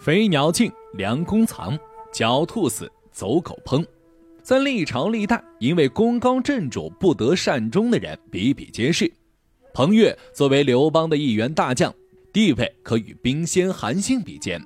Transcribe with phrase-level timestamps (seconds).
[0.00, 1.76] 飞鸟尽，良弓藏；
[2.10, 3.84] 狡兔死，走狗烹。
[4.42, 9.12] 在历朝历代，因为功高震主、不得善终的人比比皆是。
[9.74, 11.94] 彭越作为刘邦的一员大将，
[12.32, 14.58] 地位可与兵仙韩信比肩。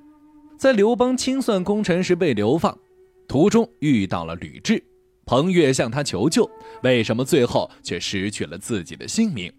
[0.57, 2.79] 在刘邦清算功臣时被流放，
[3.27, 4.81] 途中遇到了吕雉，
[5.27, 6.49] 彭越向他求救，
[6.85, 9.53] 为什么最后却失去了自己的性命？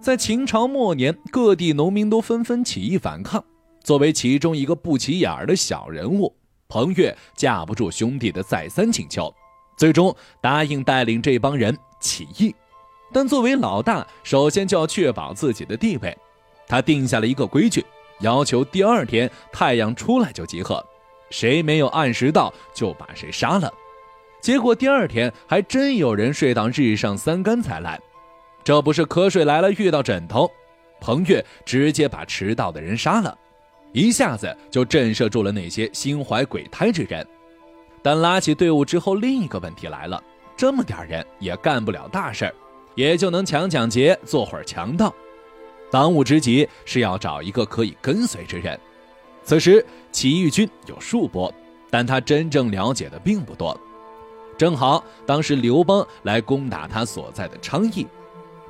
[0.00, 3.44] 在秦朝末年，各地农民都纷纷起义反抗，
[3.86, 6.34] 作为其中一个不起眼的小人物。
[6.68, 9.32] 彭越架不住兄弟的再三请求，
[9.76, 12.52] 最终答应带领这帮人起义。
[13.12, 16.18] 但作为老大，首先就要确保自己的地位。
[16.66, 17.86] 他定下了一个规矩，
[18.22, 20.84] 要求第二天太阳出来就集合，
[21.30, 23.72] 谁没有按时到就把谁杀了。
[24.40, 28.00] 结果第二天还真有人睡到日上三竿才来，
[28.64, 30.50] 这不是瞌睡来了遇到枕头，
[31.00, 33.38] 彭越直接把迟到的人杀了。
[33.96, 37.26] 一下子就震慑住了那些心怀鬼胎之人，
[38.02, 40.22] 但拉起队伍之后，另一个问题来了：
[40.54, 42.54] 这么点人也干不了大事儿，
[42.94, 45.10] 也就能抢抢劫、做会儿强盗。
[45.90, 48.78] 当务之急是要找一个可以跟随之人。
[49.42, 51.50] 此时起义军有数波，
[51.88, 53.74] 但他真正了解的并不多。
[54.58, 58.06] 正好当时刘邦来攻打他所在的昌邑，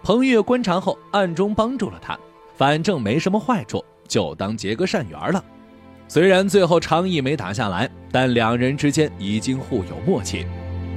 [0.05, 2.17] 彭越观察后暗中帮助了他，
[2.55, 3.85] 反正没什么坏处。
[4.07, 5.45] 就当结个善缘了。
[6.09, 10.47] 虽然最后昌邑没打下来，但两人之间已经互有默契。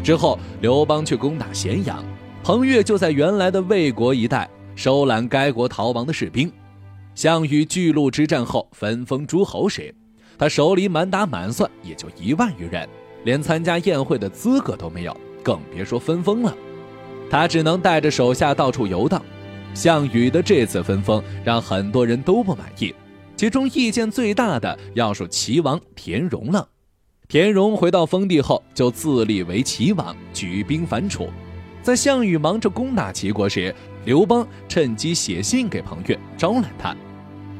[0.03, 2.03] 之后，刘邦去攻打咸阳，
[2.43, 6.51] 彭越就在原来的魏国一带收揽该国逃亡的士兵。
[7.15, 9.93] 项羽巨鹿之战后分封诸侯时，
[10.37, 12.87] 他手里满打满算也就一万余人，
[13.25, 16.55] 连参加宴会的资格都没有，更别说分封了。
[17.29, 19.21] 他只能带着手下到处游荡。
[19.73, 22.93] 项羽的这次分封让很多人都不满意，
[23.35, 26.67] 其中意见最大的要数齐王田荣了。
[27.27, 31.29] 田荣回到封地后，就自立为齐王，举兵反楚。
[31.81, 36.95] 在项羽忙着攻打齐国时，刘邦趁机写信给彭越招揽他。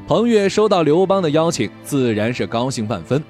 [0.08, 3.24] 彭越收到刘邦的邀请，自然是高兴万分。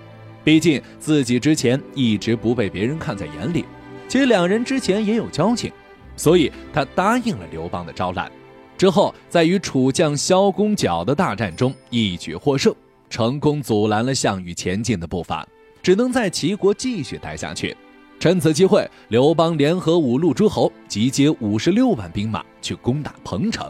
[0.44, 3.66] 毕竟自己之前一直不被别人看在眼里，
[4.07, 5.72] 且两人之前也有交情，
[6.16, 8.31] 所以他答应了刘邦的招揽。
[8.79, 12.73] 之后，在与楚将萧公角的大战中一举获胜，
[13.09, 15.45] 成功阻拦了项羽前进的步伐，
[15.84, 17.75] 只能在齐国继续待下去。
[18.22, 23.69] 趁此机会，刘邦联合五路诸侯，集结五十六万兵马去攻打彭城。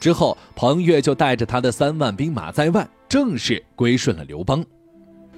[0.00, 4.64] 之后，彭越就带着他的三万兵马在外，正式归顺了刘邦。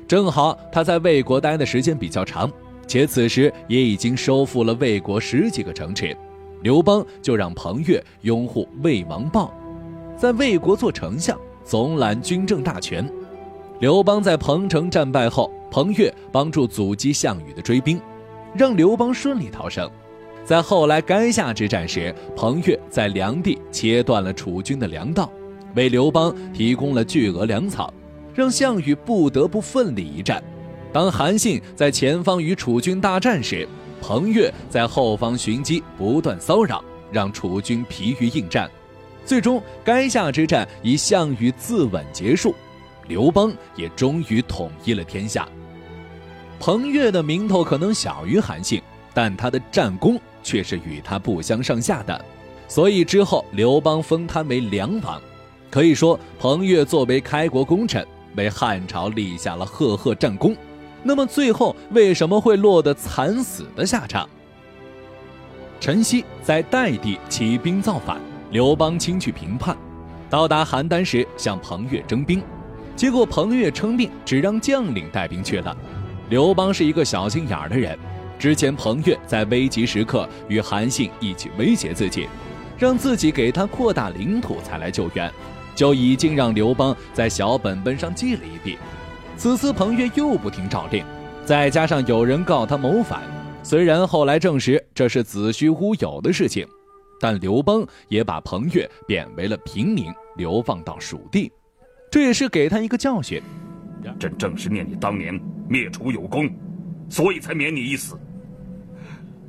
[0.08, 2.50] 正好他在魏国待的时间比较长，
[2.86, 6.16] 且此时也已经收复了魏国十几个城池。
[6.62, 9.52] 刘邦就让彭越拥护魏王豹，
[10.16, 13.08] 在魏国做丞相，总揽军政大权。
[13.80, 18.00] 刘邦在彭城战败后，彭越帮助阻击项羽的追兵，
[18.54, 19.90] 让刘邦顺利逃生。
[20.44, 25.28] 在后来垓下之战时，彭越在梁地切断了楚军的粮道，
[25.74, 27.92] 为刘邦提供了巨额粮草，
[28.34, 30.42] 让项羽不得不奋力一战。
[30.92, 33.66] 当韩信在前方与楚军大战时，
[34.02, 38.68] 彭越在后方寻机，不断骚扰，让楚军疲于应战。
[39.24, 42.52] 最终，垓下之战以项羽自刎结束，
[43.06, 45.48] 刘邦也终于统一了天下。
[46.58, 48.82] 彭越的名头可能小于韩信，
[49.14, 52.24] 但他的战功却是与他不相上下的。
[52.66, 55.22] 所以之后，刘邦封他为梁王。
[55.70, 58.04] 可以说，彭越作为开国功臣，
[58.36, 60.56] 为汉朝立下了赫赫战功。
[61.02, 64.28] 那么最后为什么会落得惨死的下场？
[65.80, 68.20] 陈豨在代地起兵造反，
[68.50, 69.76] 刘邦亲去平叛，
[70.30, 72.40] 到达邯郸时向彭越征兵，
[72.94, 75.76] 结果彭越称病，只让将领带兵去了。
[76.30, 77.98] 刘邦是一个小心眼儿的人，
[78.38, 82.28] 之前彭越在危急时刻与韩信一起威胁自己，
[82.78, 85.28] 让自己给他扩大领土才来救援，
[85.74, 88.78] 就已经让刘邦在小本本上记了一笔。
[89.36, 91.04] 此次彭越又不听诏令，
[91.44, 93.22] 再加上有人告他谋反，
[93.62, 96.66] 虽然后来证实这是子虚乌有的事情，
[97.20, 101.50] 但刘邦也把彭越贬为了平民，流放到蜀地，
[102.10, 103.42] 这也是给他一个教训。
[104.18, 105.38] 朕正是念你当年
[105.68, 106.48] 灭楚有功，
[107.08, 108.18] 所以才免你一死。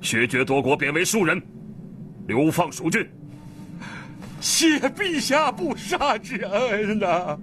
[0.01, 1.41] 削爵夺国，贬为庶人，
[2.27, 3.07] 流放蜀郡。
[4.39, 7.37] 谢陛下不杀之恩呐！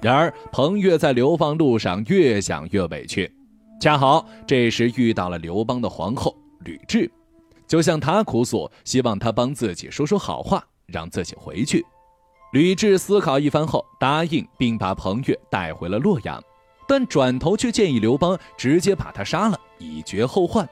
[0.00, 3.30] 然而，彭越在流放路上越想越委屈，
[3.80, 7.10] 恰好这时遇到了刘邦的皇后吕雉，
[7.66, 11.84] 就向他哭诉，希望他帮自己说说好话，让自己回去。
[12.52, 16.42] 吕雉思考一番后，答应并把彭越带回了洛阳，
[16.86, 20.66] 但转头却建议刘邦直接把他杀了，以绝后患。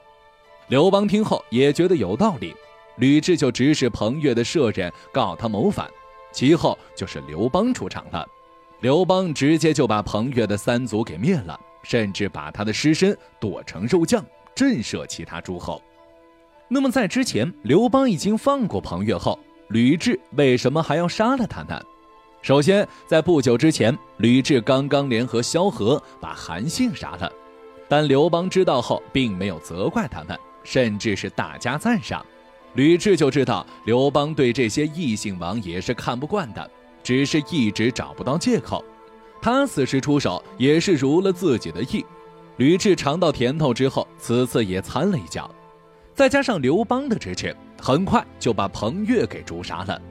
[0.69, 2.53] 刘邦听后也觉得有道理，
[2.97, 5.87] 吕雉就指使彭越的舍人告他谋反，
[6.33, 8.27] 其后就是刘邦出场了。
[8.81, 15.81] 刘邦直接就把彭越的三族给灭了，甚至把他的尸身剁成肉酱，震慑其他诸侯。
[16.67, 19.39] 那么在之前，刘邦已经放过彭越后。
[19.69, 21.81] 吕雉为什么还要杀了他呢？
[22.41, 27.29] 首先，在不久之前，吕雉刚刚联合萧何把韩信杀了，
[27.89, 32.25] 但刘邦知道后，并没有责怪他们，甚至是大加赞赏。
[32.75, 36.71] 吕雉就知道刘邦对这些异姓王也是看不惯的，
[37.07, 38.83] 只是一直找不到借口。
[39.41, 42.05] 他此时出手也是如了自己的意。
[42.57, 45.49] 吕雉尝到甜头之后，此次也参了一脚，
[46.13, 47.55] 再加上刘邦的支持。
[47.81, 50.01] 很快就把彭越给诛杀了。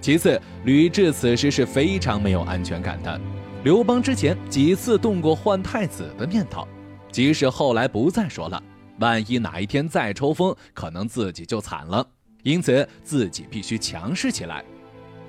[0.00, 3.20] 其次，吕雉此时是非常没有安全感的。
[3.62, 6.66] 刘邦之前几次动过换太子的念头，
[7.12, 8.62] 即使后来不再说了，
[9.00, 12.06] 万一哪一天再抽风，可能自己就惨了。
[12.44, 14.64] 因此，自己必须强势起来，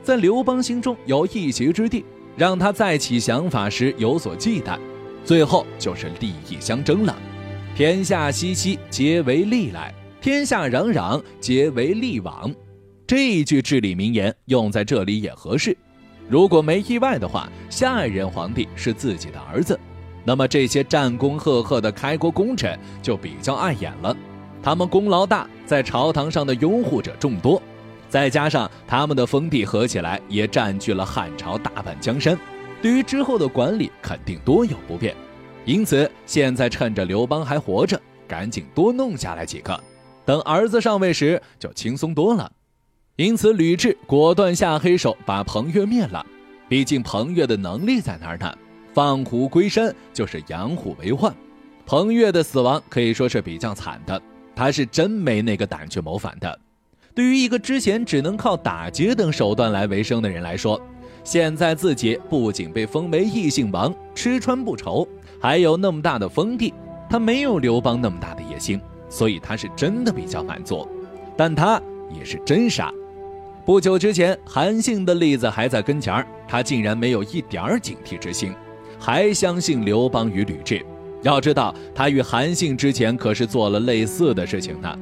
[0.07, 2.05] 在刘邦心中有一席之地，
[2.37, 4.79] 让他再起想法时有所忌惮。
[5.25, 7.13] 最后就是利益相争了，
[7.75, 9.93] 天下熙熙，皆为利来。
[10.21, 12.49] 天下攘攘，皆为利往。
[13.05, 15.75] 这一句至理名言用在这里也合适。
[16.29, 19.77] 如果没意外的话，下一任皇帝是自己的儿子，
[20.23, 24.15] 那么这些战功赫赫的开国功臣就比较碍眼了。
[24.63, 27.61] 他们功劳大，在朝堂上的拥护者众多，
[28.09, 32.37] 再加上他们的封地合起来也占据了汉朝大半江山，
[32.81, 35.15] 对于之后的管理肯定多有不便。
[35.65, 39.77] 因此，现在趁着刘邦还活着，赶紧多弄下来几个。
[40.25, 42.51] 等儿子上位时，就轻松多了。
[43.17, 46.25] 因此，吕雉果断下黑手，把彭越灭了。
[46.69, 48.53] 毕竟，彭越的能力在哪儿呢？
[48.93, 51.33] 放虎归山就是养虎为患。
[51.85, 54.21] 彭越的死亡可以说是比较惨的，
[54.55, 56.59] 他是真没那个胆去谋反的。
[57.17, 60.79] 对于一个之前只能靠打劫等手段来为生的人来说，
[61.23, 65.07] 现在自己不仅被封为异姓王，吃穿不愁，
[65.41, 66.71] 还有那么大的封地，
[67.09, 68.79] 他没有刘邦那么大的野心。
[69.09, 70.87] 所以他是真的比较满足，
[71.35, 71.81] 但他
[72.15, 72.93] 也是真傻。
[73.65, 78.53] 不久之前，韩信的例子还在跟前儿，他竟然没有一点儿警惕之心，
[78.99, 80.85] 还相信刘邦与吕雉。
[81.23, 84.95] 要知道，他与韩信之前可是做了类似的事情呢。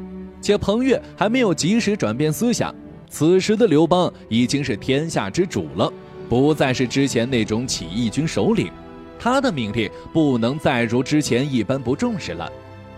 [0.45, 2.71] 且彭越还没有及时转变思想，
[3.09, 5.91] 此时的刘邦已经是天下之主了，
[6.29, 8.71] 不再是之前那种起义军首领，
[9.17, 12.47] 他的命令不能再如之前一般不重视了。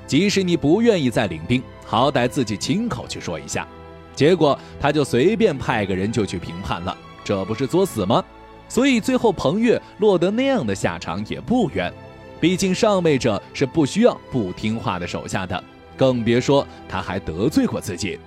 [0.06, 3.66] 即使你不愿意再领兵，好歹自己亲口去说一下。
[4.14, 8.22] 结果他就随便派个人就去评判了，这不是作死吗？
[8.68, 11.94] 所以最后彭越落得那样的下场也不冤。
[12.42, 15.64] 毕竟上位者是不需要不听话的手下的，
[15.98, 18.20] 更别说他还得罪过自己。